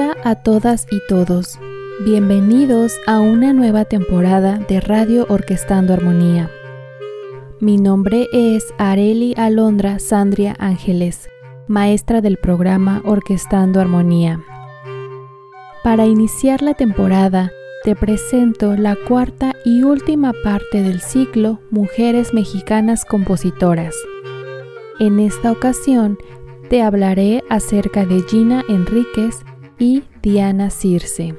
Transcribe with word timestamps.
Hola 0.00 0.16
a 0.24 0.34
todas 0.34 0.86
y 0.90 0.98
todos. 1.08 1.58
Bienvenidos 2.06 2.98
a 3.06 3.20
una 3.20 3.52
nueva 3.52 3.84
temporada 3.84 4.56
de 4.56 4.80
Radio 4.80 5.26
Orquestando 5.28 5.92
Armonía. 5.92 6.50
Mi 7.60 7.76
nombre 7.76 8.26
es 8.32 8.72
Areli 8.78 9.34
Alondra 9.36 9.98
Sandria 9.98 10.56
Ángeles, 10.58 11.28
maestra 11.68 12.22
del 12.22 12.38
programa 12.38 13.02
Orquestando 13.04 13.78
Armonía. 13.78 14.42
Para 15.84 16.06
iniciar 16.06 16.62
la 16.62 16.72
temporada, 16.72 17.52
te 17.84 17.94
presento 17.94 18.76
la 18.76 18.96
cuarta 19.06 19.54
y 19.66 19.82
última 19.82 20.32
parte 20.42 20.82
del 20.82 21.02
ciclo 21.02 21.60
Mujeres 21.70 22.32
Mexicanas 22.32 23.04
Compositoras. 23.04 23.94
En 24.98 25.20
esta 25.20 25.52
ocasión, 25.52 26.16
te 26.70 26.80
hablaré 26.80 27.44
acerca 27.50 28.06
de 28.06 28.22
Gina 28.22 28.64
Enríquez 28.66 29.44
y 29.80 30.04
Diana 30.22 30.70
Circe. 30.70 31.34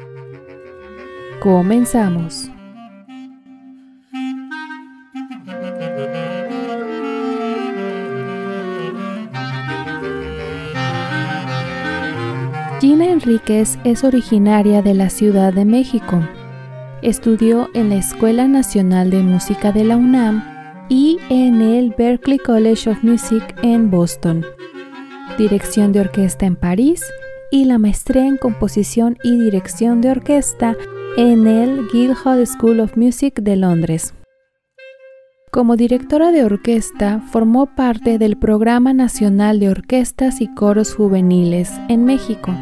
Comenzamos. 1.39 2.49
Gina 12.81 13.05
Enríquez 13.05 13.77
es 13.85 14.03
originaria 14.03 14.81
de 14.81 14.95
la 14.95 15.09
Ciudad 15.09 15.53
de 15.53 15.63
México. 15.63 16.19
Estudió 17.01 17.69
en 17.73 17.89
la 17.89 17.95
Escuela 17.95 18.49
Nacional 18.49 19.11
de 19.11 19.21
Música 19.21 19.71
de 19.71 19.85
la 19.85 19.95
UNAM 19.95 20.43
y 20.89 21.19
en 21.29 21.61
el 21.61 21.95
Berklee 21.97 22.39
College 22.39 22.89
of 22.89 23.03
Music 23.03 23.55
en 23.61 23.89
Boston 23.89 24.45
dirección 25.37 25.91
de 25.91 26.01
orquesta 26.01 26.45
en 26.45 26.55
París 26.55 27.03
y 27.51 27.65
la 27.65 27.77
maestría 27.77 28.25
en 28.25 28.37
composición 28.37 29.17
y 29.23 29.37
dirección 29.37 30.01
de 30.01 30.09
orquesta 30.09 30.75
en 31.17 31.45
el 31.45 31.87
Guildhall 31.91 32.47
School 32.47 32.79
of 32.79 32.95
Music 32.95 33.41
de 33.41 33.57
Londres. 33.57 34.13
Como 35.51 35.75
directora 35.75 36.31
de 36.31 36.45
orquesta, 36.45 37.19
formó 37.19 37.65
parte 37.75 38.17
del 38.17 38.37
Programa 38.37 38.93
Nacional 38.93 39.59
de 39.59 39.69
Orquestas 39.69 40.39
y 40.39 40.47
Coros 40.47 40.95
Juveniles 40.95 41.69
en 41.89 42.05
México. 42.05 42.53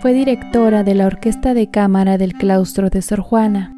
Fue 0.00 0.12
directora 0.12 0.84
de 0.84 0.94
la 0.94 1.06
Orquesta 1.06 1.54
de 1.54 1.70
Cámara 1.70 2.18
del 2.18 2.34
Claustro 2.34 2.88
de 2.88 3.02
Sor 3.02 3.20
Juana. 3.20 3.72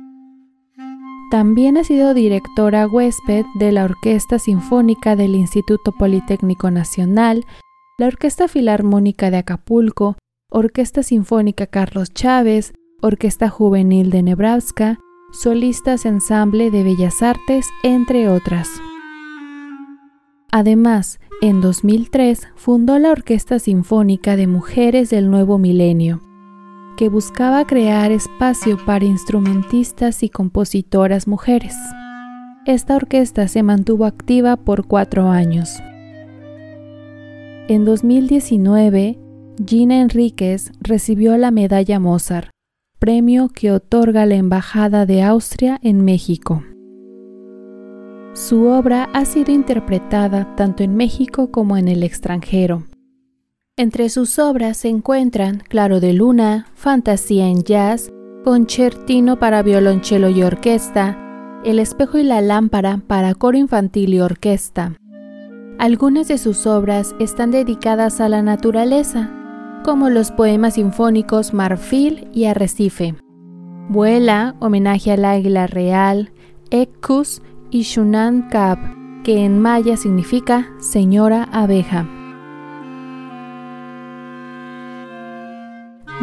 También 1.31 1.79
ha 1.79 1.85
sido 1.85 2.13
directora 2.13 2.87
huésped 2.87 3.47
de 3.55 3.73
la 3.73 3.85
Orquesta 3.85 4.39
Sinfónica 4.39 5.17
del 5.17 5.35
Instituto 5.35 5.93
Politécnico 5.93 6.71
Nacional 6.71 7.45
la 7.97 8.07
Orquesta 8.09 8.49
Filarmónica 8.49 9.31
de 9.31 9.37
Acapulco, 9.37 10.17
Orquesta 10.51 11.05
Sinfónica 11.05 11.69
Carlos 11.69 12.13
Chávez, 12.13 12.73
Orquesta 13.01 13.49
Juvenil 13.49 14.11
de 14.11 14.25
Nebraska, 14.25 14.99
Solistas 15.33 16.05
Ensamble 16.05 16.73
de 16.73 16.83
Bellas 16.83 17.23
Artes, 17.23 17.69
entre 17.85 18.29
otras. 18.29 18.69
Además, 20.51 21.21
en 21.41 21.61
2003 21.61 22.49
fundó 22.57 22.99
la 22.99 23.13
Orquesta 23.13 23.61
Sinfónica 23.61 24.35
de 24.35 24.49
Mujeres 24.49 25.11
del 25.11 25.31
Nuevo 25.31 25.59
Milenio, 25.59 26.21
que 26.97 27.09
buscaba 27.09 27.65
crear 27.65 28.11
espacio 28.11 28.77
para 28.85 29.05
instrumentistas 29.05 30.25
y 30.25 30.31
compositoras 30.31 31.29
mujeres. 31.29 31.77
Esta 32.67 32.97
orquesta 32.97 33.47
se 33.47 33.63
mantuvo 33.63 34.05
activa 34.05 34.57
por 34.57 34.87
cuatro 34.87 35.29
años. 35.29 35.81
En 37.67 37.87
2019, 37.87 39.19
Gina 39.67 40.03
Enríquez 40.03 40.71
recibió 40.81 41.39
la 41.39 41.51
Medalla 41.51 41.99
Mozart, 41.99 42.51
premio 42.99 43.49
que 43.49 43.73
otorga 43.73 44.27
la 44.27 44.35
Embajada 44.35 45.07
de 45.07 45.23
Austria 45.23 45.81
en 45.83 46.05
México. 46.05 46.63
Su 48.35 48.67
obra 48.67 49.05
ha 49.15 49.25
sido 49.25 49.51
interpretada 49.51 50.55
tanto 50.57 50.83
en 50.83 50.95
México 50.95 51.51
como 51.51 51.79
en 51.79 51.89
el 51.89 52.03
extranjero. 52.03 52.85
Entre 53.79 54.11
sus 54.11 54.39
obras 54.39 54.77
se 54.77 54.89
encuentran 54.89 55.63
Claro 55.67 56.01
de 56.01 56.13
Luna, 56.13 56.67
Fantasía 56.75 57.49
en 57.49 57.63
Jazz, 57.63 58.11
Concertino 58.45 59.39
para 59.39 59.63
violonchelo 59.63 60.29
y 60.29 60.43
orquesta, 60.43 61.19
El 61.65 61.79
espejo 61.79 62.19
y 62.19 62.25
la 62.25 62.43
lámpara 62.43 63.01
para 63.07 63.35
coro 63.35 63.57
infantil 63.57 64.13
y 64.13 64.21
orquesta, 64.21 64.99
algunas 65.85 66.29
de 66.29 66.39
sus 66.39 66.67
obras 66.67 67.15
están 67.19 67.51
dedicadas 67.51 68.23
a 68.23 68.31
la 68.31 68.41
naturaleza, 68.41 69.31
como 69.85 70.09
los 70.09 70.31
poemas 70.31 70.77
sinfónicos 70.77 71.53
Marfil 71.53 72.27
y 72.33 72.47
Arrecife. 72.47 73.17
Vuela, 73.91 74.57
homenaje 74.61 75.13
al 75.13 75.27
águila 75.27 75.67
real, 75.67 76.33
Ekus 76.71 77.43
y 77.71 77.83
Shunan 77.83 78.49
Kab, 78.49 78.79
que 79.25 79.45
en 79.45 79.61
maya 79.61 79.99
significa 79.99 80.71
señora 80.81 81.45
abeja. 81.53 82.09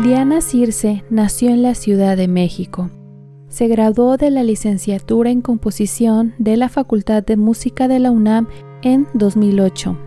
Diana 0.01 0.41
Circe 0.41 1.03
nació 1.11 1.49
en 1.49 1.61
la 1.61 1.75
Ciudad 1.75 2.17
de 2.17 2.27
México. 2.27 2.89
Se 3.47 3.67
graduó 3.67 4.17
de 4.17 4.31
la 4.31 4.41
licenciatura 4.41 5.29
en 5.29 5.41
composición 5.41 6.33
de 6.39 6.57
la 6.57 6.67
Facultad 6.67 7.21
de 7.21 7.37
Música 7.37 7.87
de 7.87 7.99
la 7.99 8.09
UNAM 8.09 8.47
en 8.83 9.07
2008. 9.13 9.97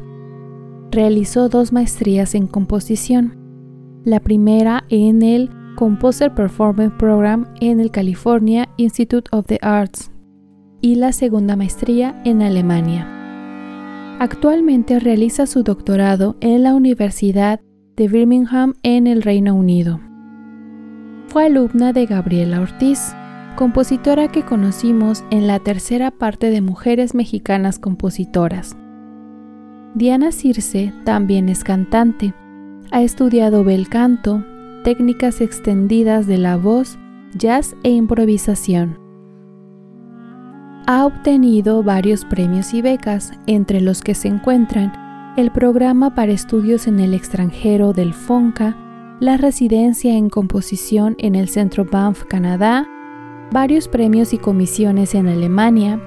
Realizó 0.91 1.49
dos 1.49 1.73
maestrías 1.73 2.35
en 2.35 2.47
composición. 2.47 3.37
La 4.05 4.21
primera 4.21 4.85
en 4.89 5.23
el 5.23 5.51
Composer 5.77 6.35
Performance 6.35 6.95
Program 6.99 7.53
en 7.61 7.81
el 7.81 7.91
California 7.91 8.69
Institute 8.77 9.29
of 9.33 9.47
the 9.47 9.59
Arts 9.63 10.11
y 10.81 10.97
la 10.97 11.13
segunda 11.13 11.57
maestría 11.57 12.21
en 12.25 12.43
Alemania. 12.43 13.09
Actualmente 14.21 15.01
realiza 15.01 15.47
su 15.47 15.63
doctorado 15.63 16.37
en 16.41 16.63
la 16.63 16.75
Universidad 16.75 17.61
de 17.97 18.09
Birmingham 18.09 18.75
en 18.83 19.07
el 19.07 19.23
Reino 19.23 19.55
Unido. 19.55 20.01
Fue 21.29 21.47
alumna 21.47 21.93
de 21.93 22.07
Gabriela 22.07 22.61
Ortiz, 22.61 23.15
compositora 23.55 24.29
que 24.29 24.43
conocimos 24.43 25.25
en 25.31 25.47
la 25.47 25.61
tercera 25.61 26.11
parte 26.11 26.51
de 26.51 26.61
Mujeres 26.61 27.15
Mexicanas 27.15 27.79
Compositoras. 27.79 28.77
Diana 29.95 30.33
Circe 30.33 30.93
también 31.05 31.49
es 31.49 31.63
cantante. 31.63 32.35
Ha 32.91 33.03
estudiado 33.03 33.63
bel 33.63 33.89
canto, 33.89 34.45
técnicas 34.83 35.41
extendidas 35.41 36.27
de 36.27 36.39
la 36.39 36.57
voz, 36.57 36.99
jazz 37.35 37.77
e 37.85 37.91
improvisación. 37.91 38.99
Ha 40.87 41.07
obtenido 41.07 41.83
varios 41.83 42.25
premios 42.25 42.75
y 42.75 42.83
becas, 42.83 43.33
entre 43.47 43.81
los 43.81 44.03
que 44.03 44.15
se 44.15 44.29
encuentran 44.29 44.93
el 45.37 45.51
programa 45.51 46.15
para 46.15 46.33
estudios 46.33 46.87
en 46.87 47.01
el 47.01 47.15
extranjero 47.15 47.93
del 47.93 48.15
FONCA, 48.15 48.77
la 49.21 49.37
residencia 49.37 50.15
en 50.17 50.29
composición 50.29 51.15
en 51.19 51.35
el 51.35 51.49
Centro 51.49 51.85
Banff, 51.85 52.25
Canadá, 52.25 52.87
varios 53.55 53.87
premios 53.87 54.35
y 54.35 54.39
comisiones 54.39 55.15
en 55.15 55.29
Alemania. 55.29 56.01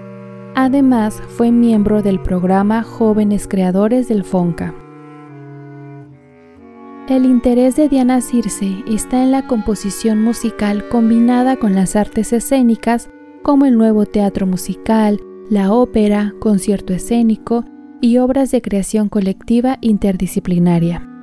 Además, 0.53 1.24
fue 1.30 1.50
miembro 1.50 2.02
del 2.02 2.19
programa 2.19 2.84
Jóvenes 2.84 3.47
Creadores 3.47 4.09
del 4.09 4.25
FONCA. 4.25 4.75
El 7.08 7.24
interés 7.24 7.78
de 7.78 7.88
Diana 7.88 8.19
Circe 8.19 8.84
está 8.85 9.23
en 9.23 9.32
la 9.32 9.47
composición 9.47 10.22
musical 10.22 10.90
combinada 10.90 11.55
con 11.55 11.73
las 11.73 11.96
artes 11.96 12.34
escénicas 12.34 13.09
como 13.44 13.66
el 13.66 13.78
nuevo 13.78 14.05
teatro 14.05 14.46
musical, 14.46 15.22
la 15.50 15.72
ópera, 15.72 16.34
concierto 16.41 16.91
escénico 16.91 17.64
y 18.02 18.17
obras 18.17 18.52
de 18.52 18.61
creación 18.61 19.08
colectiva 19.08 19.78
interdisciplinaria. 19.79 21.16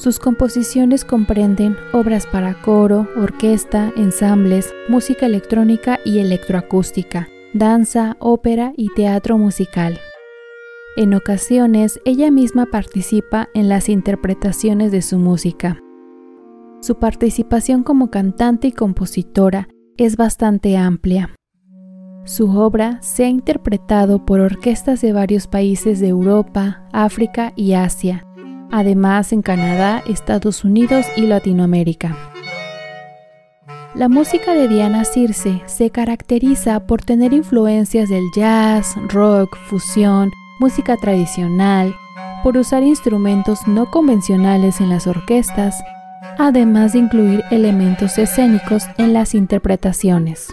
Sus 0.00 0.18
composiciones 0.18 1.04
comprenden 1.04 1.76
obras 1.92 2.26
para 2.26 2.54
coro, 2.62 3.06
orquesta, 3.18 3.92
ensambles, 3.96 4.72
música 4.88 5.26
electrónica 5.26 6.00
y 6.06 6.20
electroacústica, 6.20 7.28
danza, 7.52 8.16
ópera 8.18 8.72
y 8.78 8.88
teatro 8.94 9.36
musical. 9.36 10.00
En 10.96 11.12
ocasiones, 11.12 12.00
ella 12.06 12.30
misma 12.30 12.64
participa 12.64 13.50
en 13.52 13.68
las 13.68 13.90
interpretaciones 13.90 14.90
de 14.90 15.02
su 15.02 15.18
música. 15.18 15.78
Su 16.80 16.98
participación 16.98 17.82
como 17.82 18.10
cantante 18.10 18.68
y 18.68 18.72
compositora 18.72 19.68
es 19.98 20.16
bastante 20.16 20.78
amplia. 20.78 21.34
Su 22.24 22.50
obra 22.58 23.02
se 23.02 23.24
ha 23.24 23.28
interpretado 23.28 24.24
por 24.24 24.40
orquestas 24.40 25.02
de 25.02 25.12
varios 25.12 25.46
países 25.46 26.00
de 26.00 26.08
Europa, 26.08 26.88
África 26.90 27.52
y 27.54 27.74
Asia, 27.74 28.24
además 28.70 29.32
en 29.32 29.42
Canadá, 29.42 30.02
Estados 30.06 30.64
Unidos 30.64 31.06
y 31.16 31.22
Latinoamérica. 31.22 32.16
La 33.94 34.08
música 34.08 34.54
de 34.54 34.68
Diana 34.68 35.04
Circe 35.04 35.62
se 35.66 35.90
caracteriza 35.90 36.86
por 36.86 37.02
tener 37.02 37.32
influencias 37.32 38.08
del 38.08 38.24
jazz, 38.34 38.94
rock, 39.08 39.56
fusión, 39.66 40.30
música 40.60 40.96
tradicional, 40.96 41.94
por 42.42 42.56
usar 42.56 42.82
instrumentos 42.82 43.66
no 43.66 43.90
convencionales 43.90 44.80
en 44.80 44.90
las 44.90 45.06
orquestas, 45.06 45.82
además 46.38 46.92
de 46.92 47.00
incluir 47.00 47.42
elementos 47.50 48.16
escénicos 48.16 48.84
en 48.96 49.12
las 49.12 49.34
interpretaciones. 49.34 50.48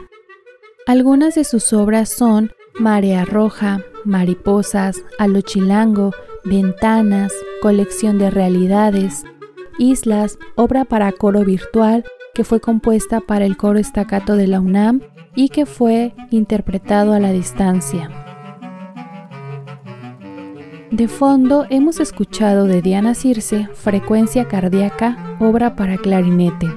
Algunas 0.87 1.35
de 1.35 1.43
sus 1.43 1.73
obras 1.73 2.09
son 2.09 2.51
Marea 2.79 3.23
Roja, 3.25 3.81
Mariposas, 4.03 5.01
Alochilango, 5.19 6.11
Ventanas, 6.47 7.33
Colección 7.61 8.17
de 8.17 8.29
Realidades, 8.29 9.25
Islas, 9.77 10.39
obra 10.55 10.85
para 10.85 11.11
coro 11.11 11.43
virtual 11.43 12.05
que 12.33 12.45
fue 12.45 12.61
compuesta 12.61 13.19
para 13.19 13.45
el 13.45 13.57
coro 13.57 13.79
estacato 13.79 14.35
de 14.37 14.47
la 14.47 14.61
UNAM 14.61 15.01
y 15.35 15.49
que 15.49 15.65
fue 15.65 16.13
interpretado 16.31 17.13
a 17.13 17.19
la 17.19 17.31
distancia. 17.31 18.09
De 20.89 21.09
fondo 21.09 21.65
hemos 21.69 21.99
escuchado 21.99 22.65
de 22.65 22.81
Diana 22.81 23.13
Circe 23.13 23.67
Frecuencia 23.73 24.47
Cardíaca, 24.47 25.35
obra 25.39 25.75
para 25.75 25.97
clarinete. 25.97 26.67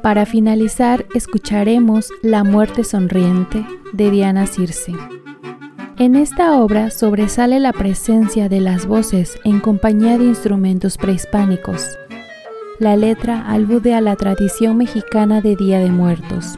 Para 0.00 0.26
finalizar, 0.26 1.06
escucharemos 1.14 2.08
La 2.22 2.44
muerte 2.44 2.84
sonriente 2.84 3.66
de 3.92 4.10
Diana 4.10 4.46
Circe. 4.46 4.94
En 6.02 6.16
esta 6.16 6.60
obra 6.60 6.90
sobresale 6.90 7.60
la 7.60 7.72
presencia 7.72 8.48
de 8.48 8.60
las 8.60 8.86
voces 8.86 9.38
en 9.44 9.60
compañía 9.60 10.18
de 10.18 10.24
instrumentos 10.24 10.98
prehispánicos. 10.98 11.96
La 12.80 12.96
letra 12.96 13.48
alude 13.48 13.94
a 13.94 14.00
la 14.00 14.16
tradición 14.16 14.78
mexicana 14.78 15.40
de 15.40 15.54
Día 15.54 15.78
de 15.78 15.92
Muertos. 15.92 16.56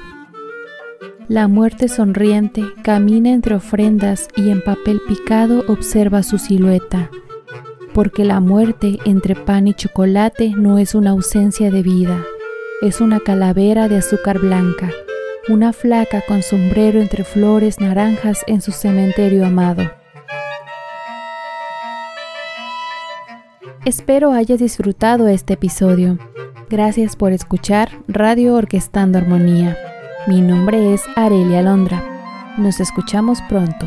La 1.28 1.46
muerte 1.46 1.88
sonriente 1.88 2.64
camina 2.82 3.32
entre 3.32 3.56
ofrendas 3.56 4.28
y 4.34 4.48
en 4.48 4.64
papel 4.64 5.02
picado 5.06 5.62
observa 5.68 6.22
su 6.22 6.38
silueta, 6.38 7.10
porque 7.92 8.24
la 8.24 8.40
muerte 8.40 8.98
entre 9.04 9.34
pan 9.34 9.68
y 9.68 9.74
chocolate 9.74 10.54
no 10.56 10.78
es 10.78 10.94
una 10.94 11.10
ausencia 11.10 11.70
de 11.70 11.82
vida, 11.82 12.24
es 12.80 13.02
una 13.02 13.20
calavera 13.20 13.88
de 13.88 13.98
azúcar 13.98 14.38
blanca, 14.38 14.90
una 15.48 15.72
flaca 15.72 16.22
con 16.26 16.42
sombrero 16.42 17.00
entre 17.00 17.24
flores 17.24 17.80
naranjas 17.80 18.44
en 18.46 18.60
su 18.60 18.72
cementerio 18.72 19.44
amado. 19.44 19.90
Espero 23.84 24.32
hayas 24.32 24.60
disfrutado 24.60 25.28
este 25.28 25.54
episodio. 25.54 26.18
Gracias 26.70 27.16
por 27.16 27.32
escuchar 27.32 27.90
Radio 28.08 28.54
Orquestando 28.54 29.18
Armonía. 29.18 29.76
Mi 30.26 30.40
nombre 30.40 30.94
es 30.94 31.02
Arelia 31.16 31.60
Londra. 31.60 32.02
Nos 32.56 32.80
escuchamos 32.80 33.40
pronto. 33.48 33.86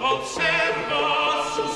Observa 0.00 1.44
sus 1.54 1.73